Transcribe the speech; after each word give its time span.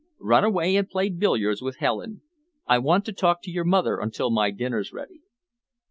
"Run 0.19 0.43
away 0.43 0.75
and 0.77 0.89
play 0.89 1.09
billiards 1.09 1.61
with 1.61 1.77
Helen. 1.77 2.23
I 2.65 2.79
want 2.79 3.05
to 3.05 3.13
talk 3.13 3.43
to 3.43 3.51
your 3.51 3.65
mother 3.65 3.99
until 3.99 4.31
my 4.31 4.49
dinner's 4.49 4.91
ready." 4.91 5.21